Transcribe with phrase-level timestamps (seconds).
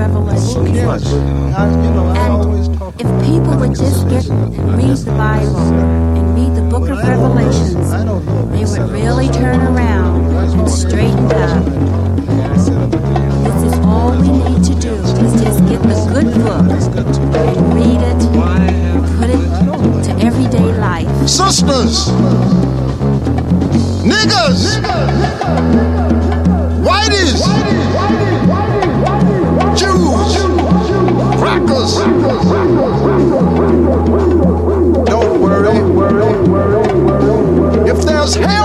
[0.00, 0.64] Revelation.
[0.66, 1.12] Who cares?
[1.12, 5.58] I, you know, I always talk If people would just get and read the Bible
[6.16, 8.46] and read the book of Revelations, I don't know.
[8.46, 10.24] they would really turn around
[10.58, 11.64] and straighten up.
[13.44, 16.64] This is all we need to do is just get the good book
[17.36, 18.20] and read it,
[19.20, 21.28] put it to everyday life.
[21.28, 22.08] Sisters,
[24.02, 24.80] niggas,
[26.88, 27.79] whiteys,
[31.80, 31.96] Don't
[35.40, 35.80] worry.
[37.90, 38.59] If there's hell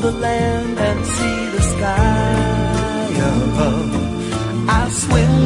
[0.00, 4.68] the land and see the sky above.
[4.68, 5.37] I swim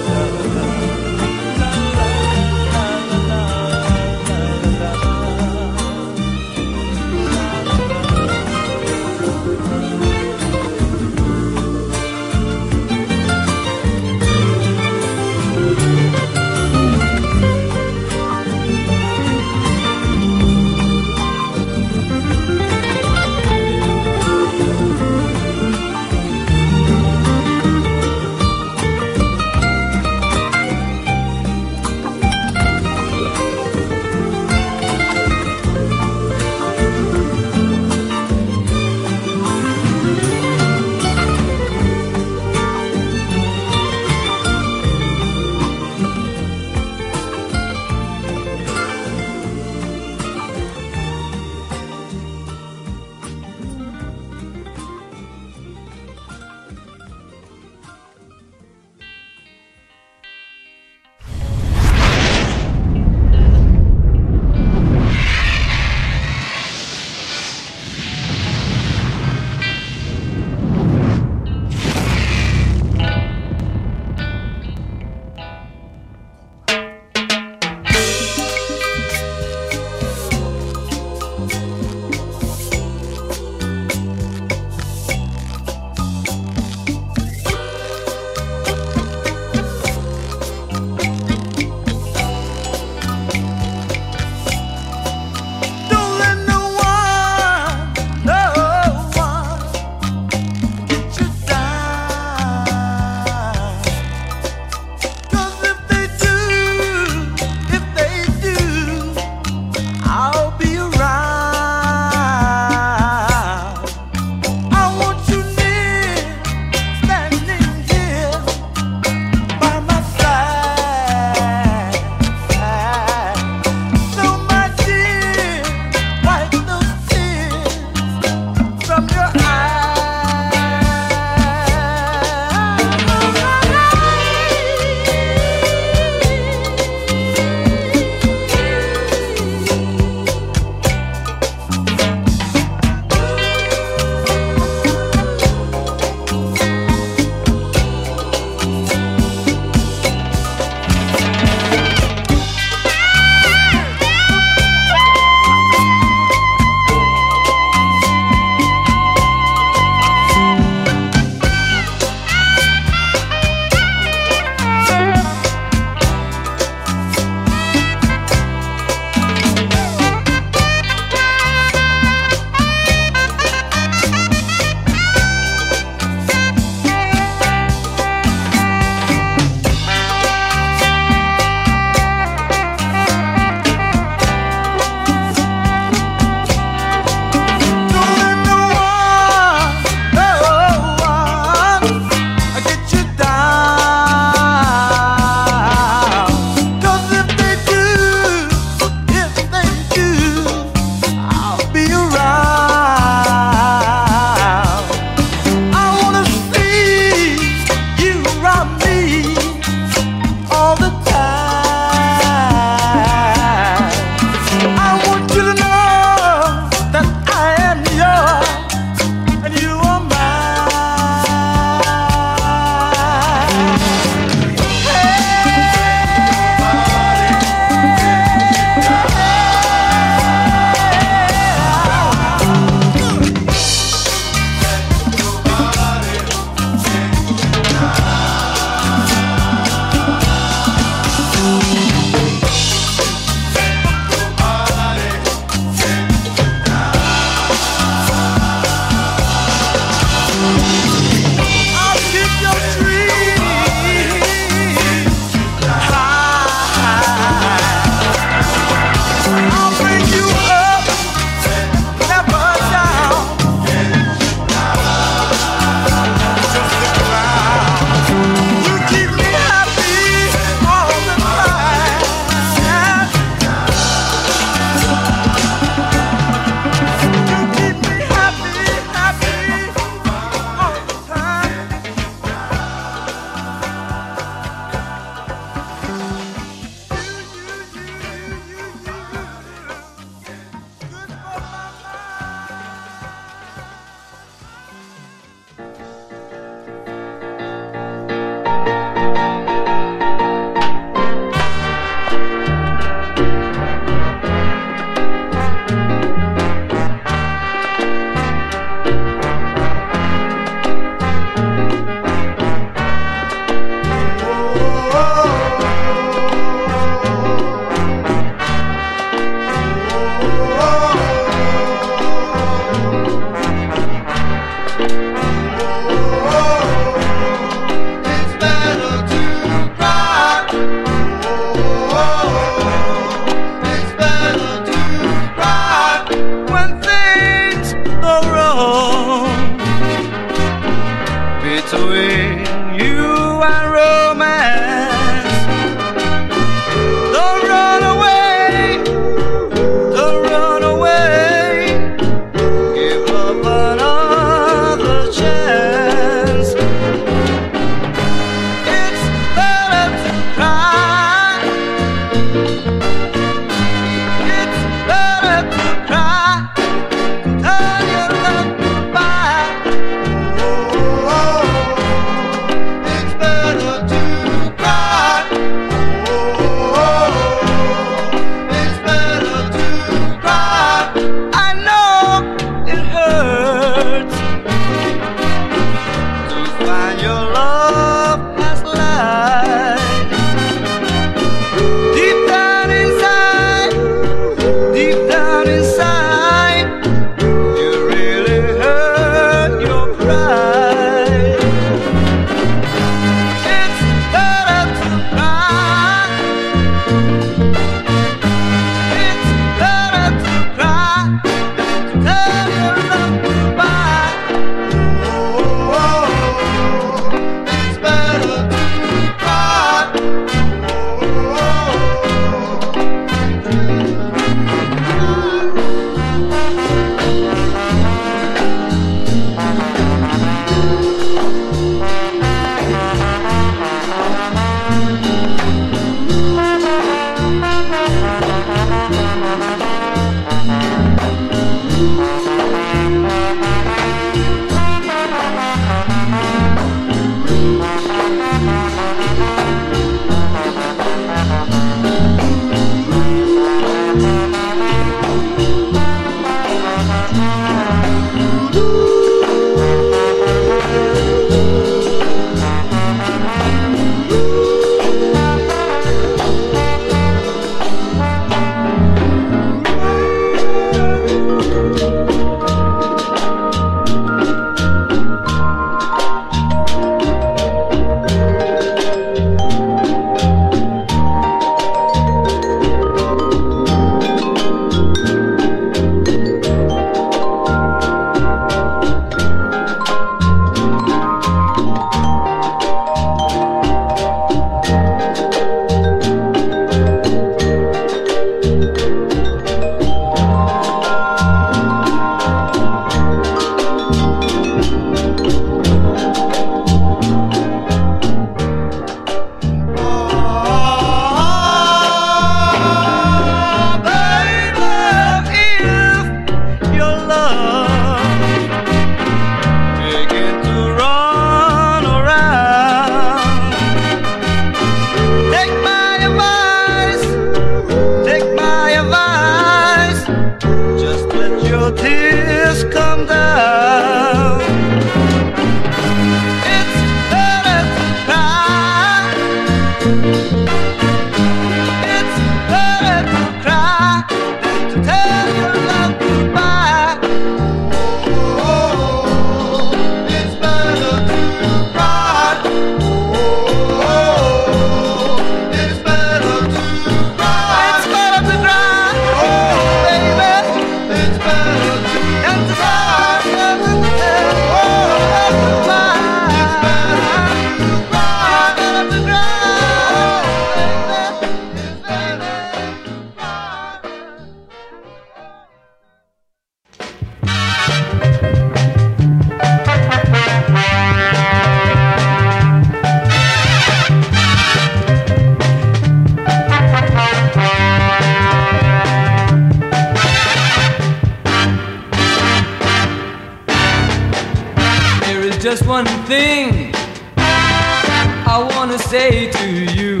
[599.50, 600.00] you.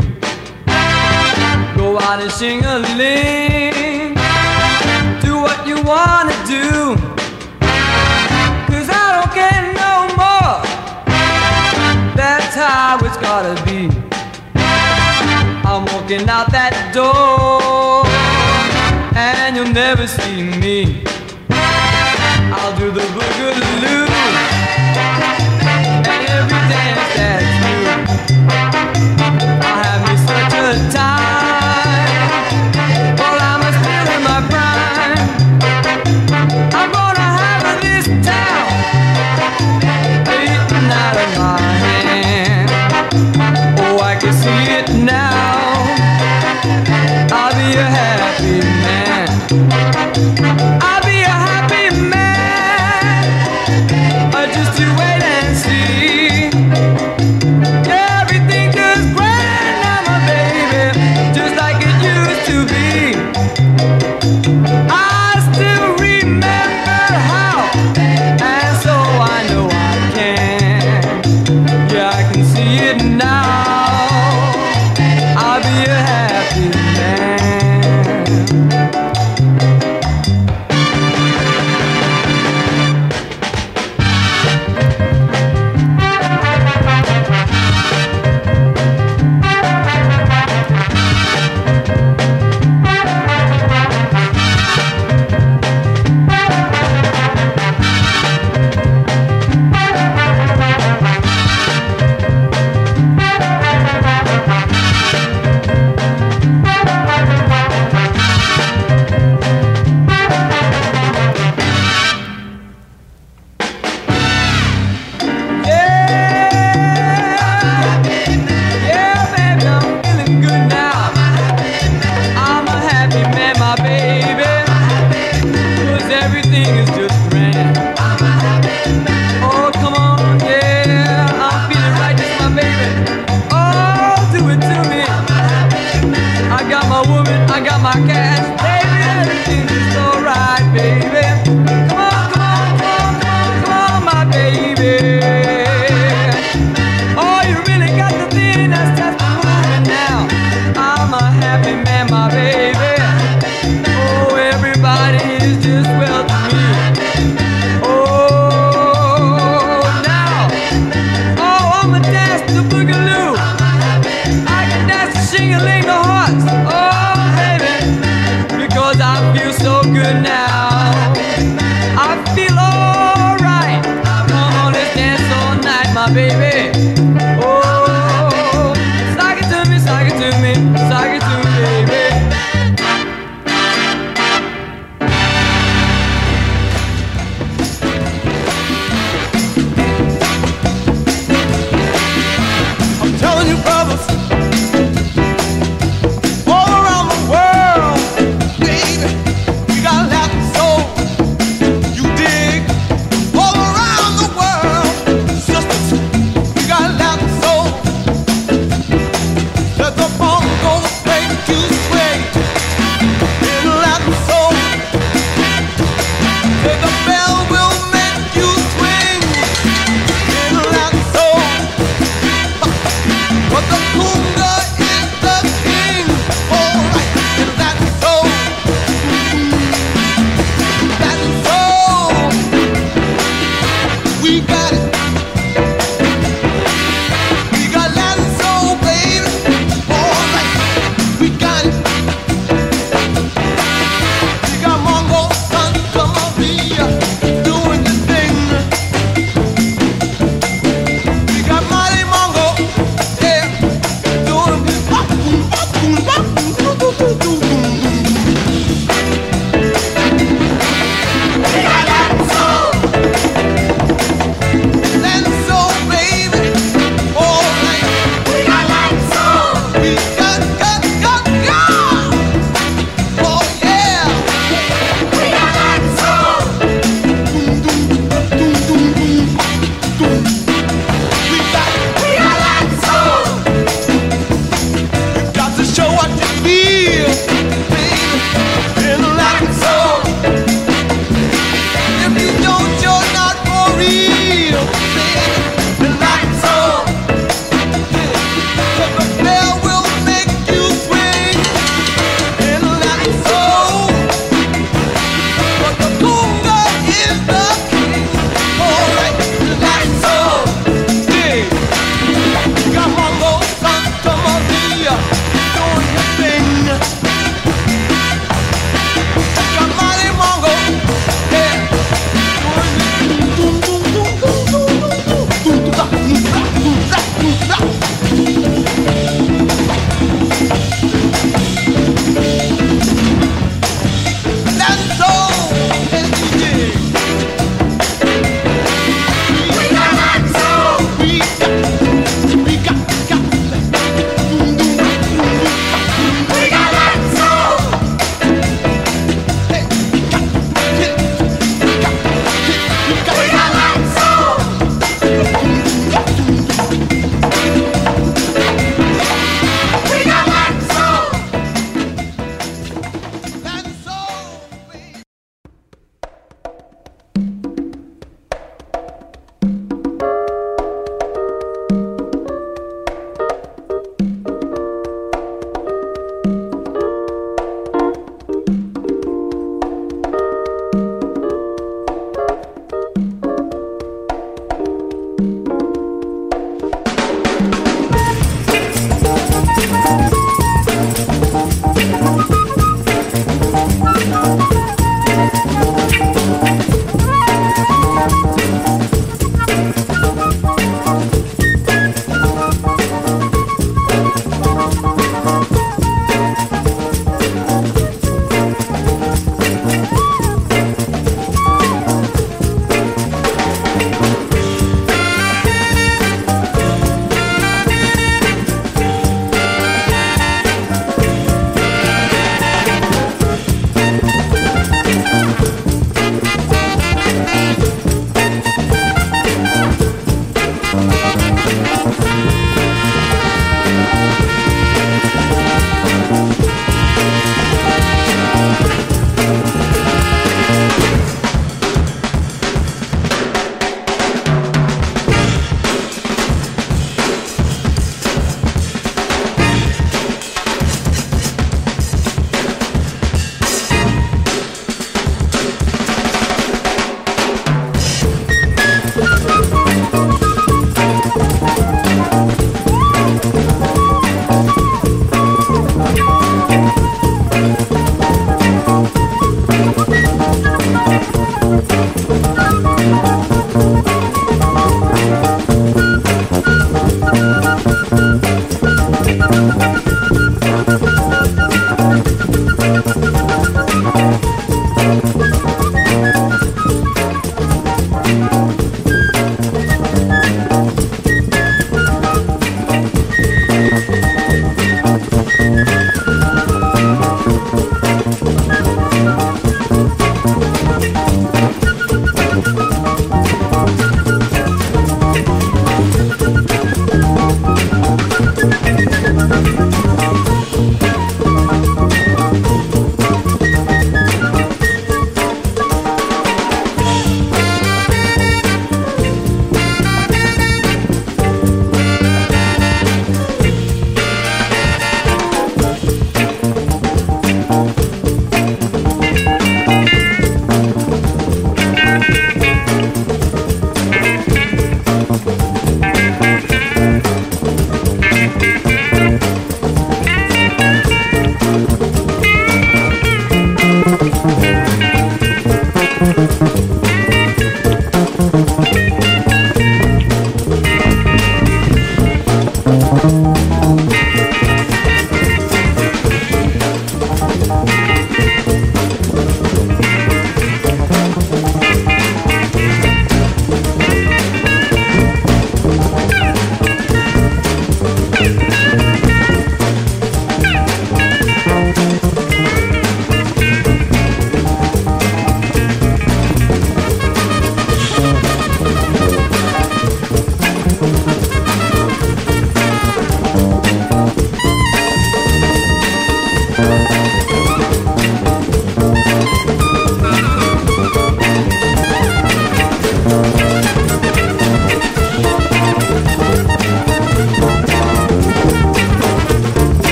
[1.76, 4.14] Go out and sing a ling.
[5.22, 6.96] Do what you wanna do.
[8.68, 10.62] Cause I don't care no more.
[12.14, 13.88] That's how it's gotta be.
[15.64, 18.04] I'm walking out that door.
[19.16, 21.07] And you'll never see me.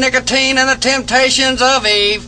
[0.00, 2.24] nicotine and the temptations of Eve.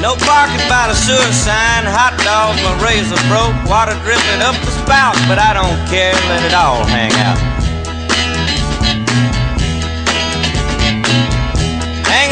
[0.00, 4.70] No barking by the sewer sign, hot dogs, my razor broke, water dripping up the
[4.82, 7.45] spout, but I don't care, let it all hang out.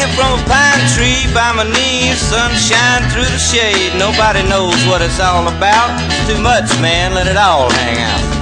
[0.05, 3.97] Hanging from a pine tree by my knees, sunshine through the shade.
[3.97, 5.99] Nobody knows what it's all about.
[6.11, 8.34] It's too much, man, let it all hang out.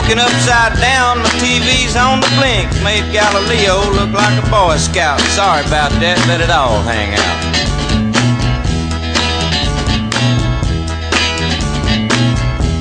[0.00, 2.68] Man walking upside down, my TV's on the blink.
[2.82, 5.20] Made Galileo look like a Boy Scout.
[5.36, 7.40] Sorry about that, let it all hang out.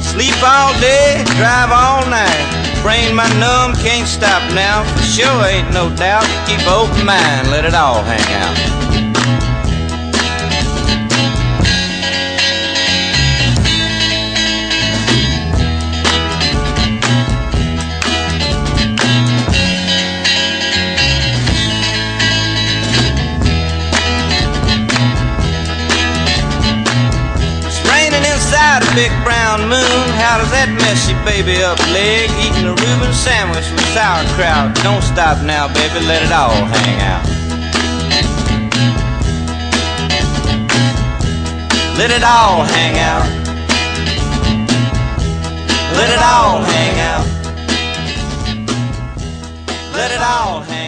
[0.04, 2.46] Sleep all day, drive all night.
[2.82, 4.84] Brain my numb, can't stop now.
[4.96, 6.28] For sure ain't no doubt.
[6.48, 8.89] Keep open mind, let it all hang out.
[28.96, 30.06] Big brown moon.
[30.18, 32.30] How does that mess your baby up leg?
[32.42, 34.76] Eating a Reuben sandwich with sauerkraut.
[34.84, 37.26] Don't stop now, baby, let it all hang out.
[41.98, 43.28] Let it all hang out.
[45.98, 47.26] Let it all hang out.
[49.94, 50.79] Let it all hang out.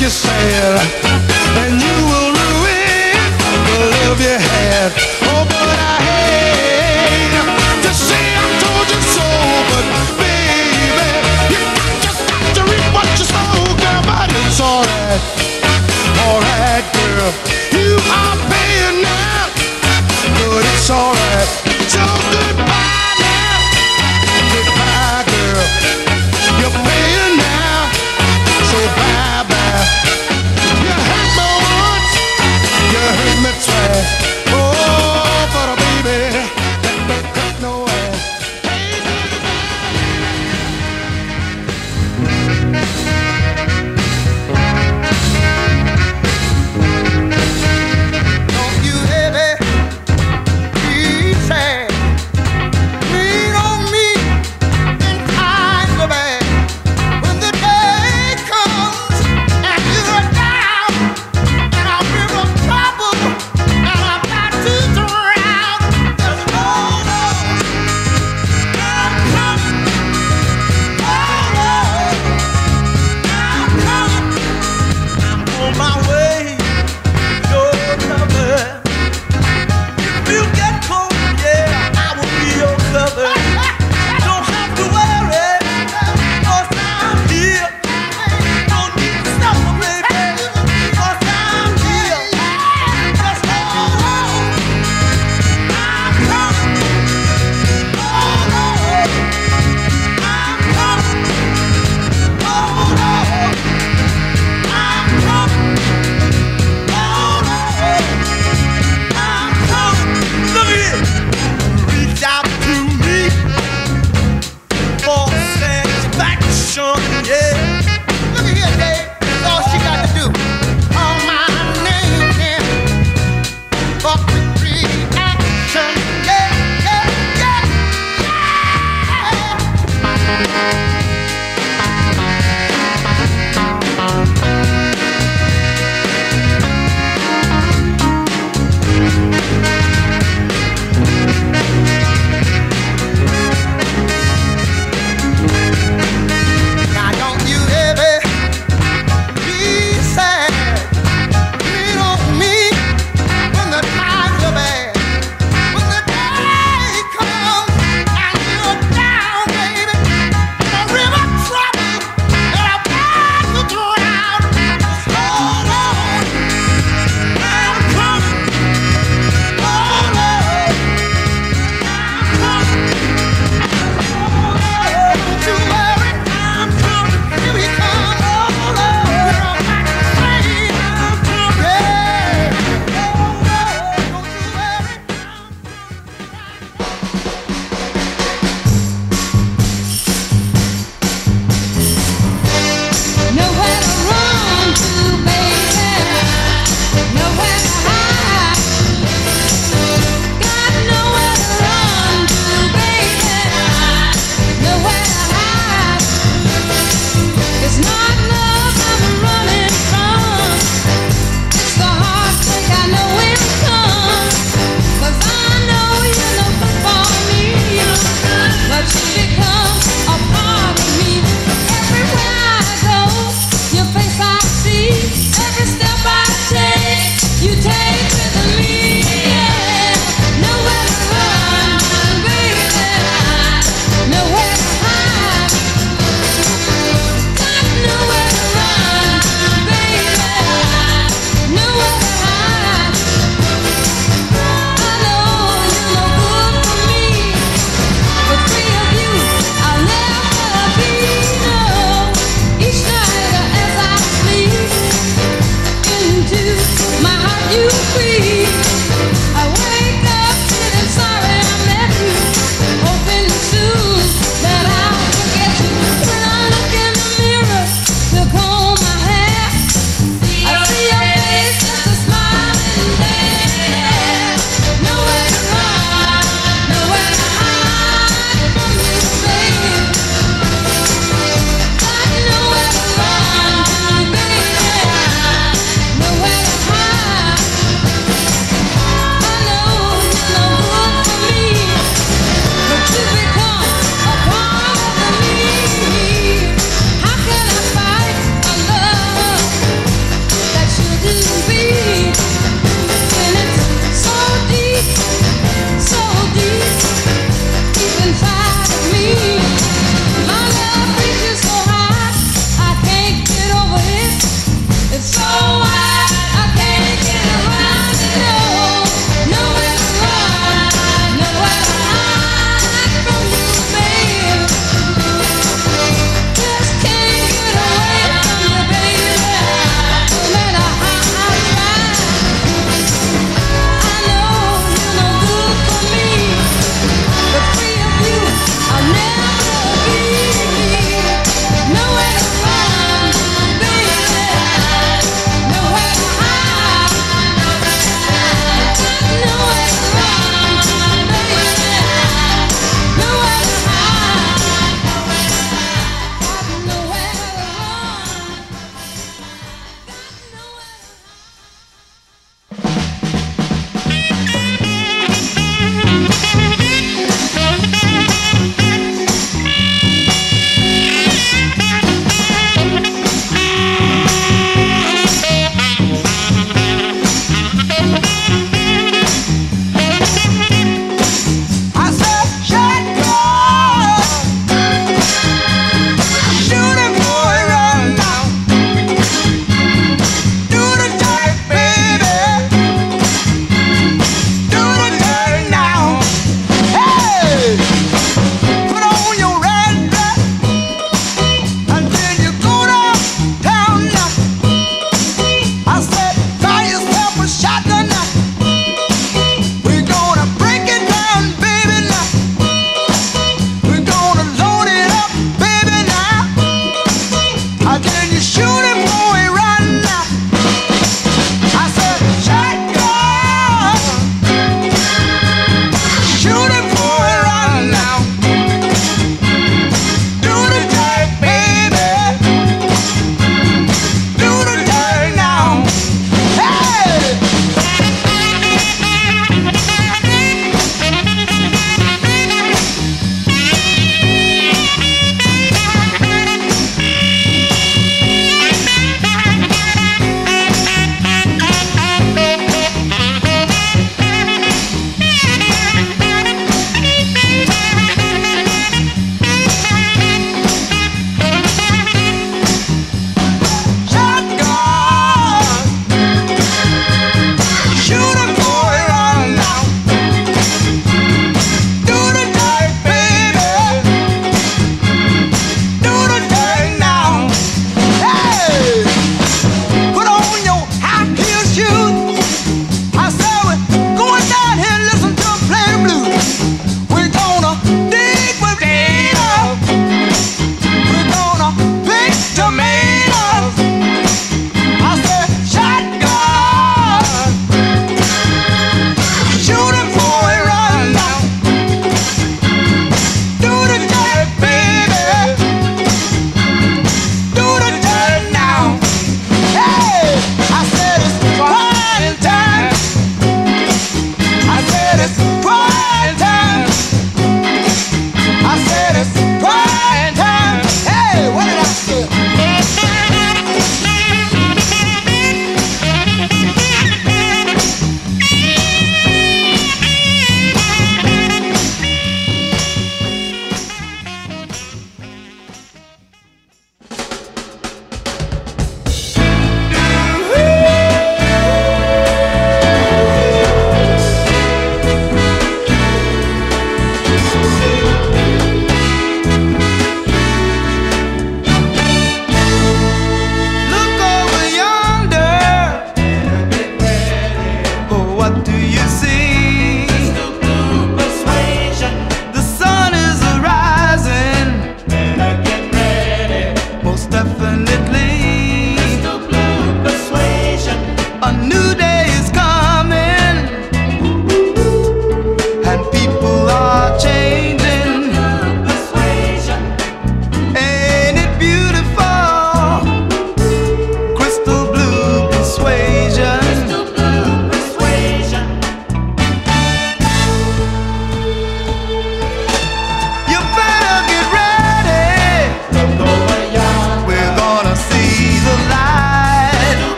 [0.00, 0.80] You sad.
[1.60, 3.20] And you will ruin
[3.66, 3.78] the
[4.08, 5.09] love you had.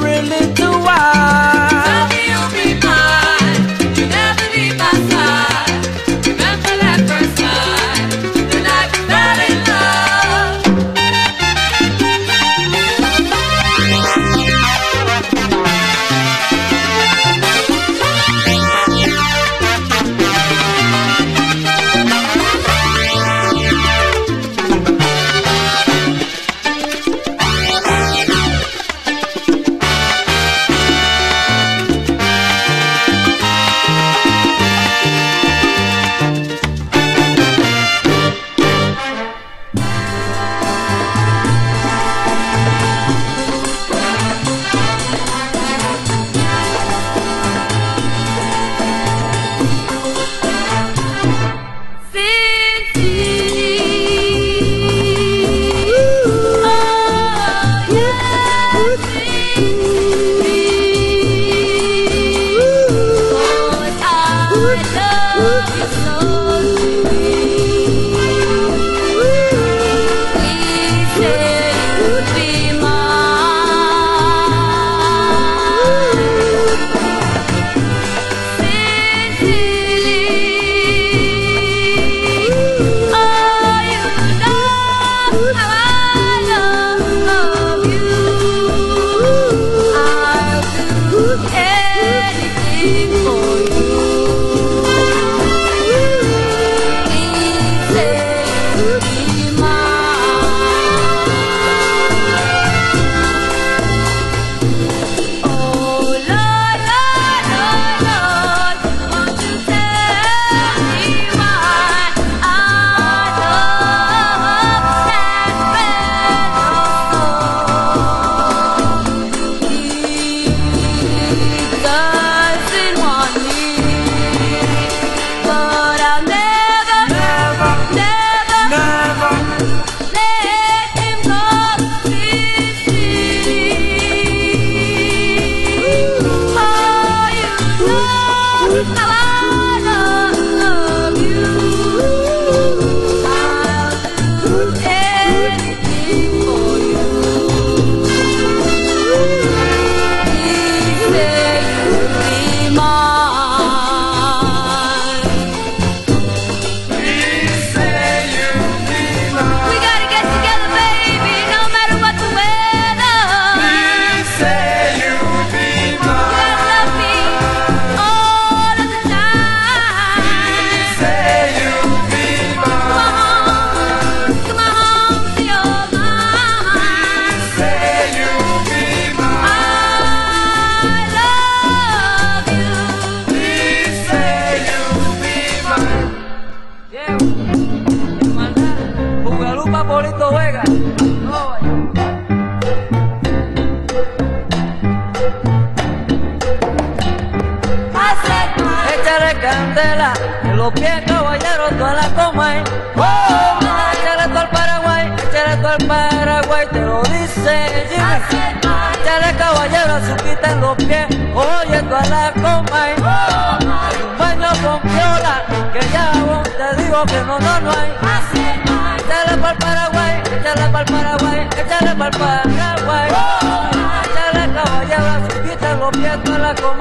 [0.00, 0.73] Just for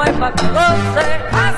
[0.05, 0.31] toda la
[1.31, 1.52] coma